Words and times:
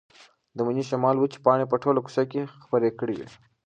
د 0.55 0.57
مني 0.65 0.83
شمال 0.89 1.15
وچې 1.19 1.39
پاڼې 1.45 1.65
په 1.69 1.75
ټوله 1.83 1.99
کوڅه 2.05 2.23
کې 2.31 2.41
خپرې 2.63 2.89
کړې 2.99 3.15
وې. 3.19 3.27